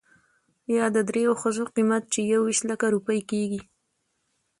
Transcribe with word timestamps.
يا 0.75 0.85
د 0.95 0.97
درېو 1.09 1.33
ښځو 1.41 1.63
قيمت، 1.75 2.03
چې 2.13 2.19
يويشت 2.31 2.63
لکه 2.71 2.85
روپۍ 2.95 3.19
کېږي. 3.31 3.61